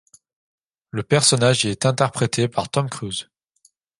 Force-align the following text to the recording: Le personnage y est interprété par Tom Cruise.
Le 0.89 1.03
personnage 1.03 1.63
y 1.63 1.67
est 1.67 1.85
interprété 1.85 2.47
par 2.47 2.71
Tom 2.71 2.89
Cruise. 2.89 3.29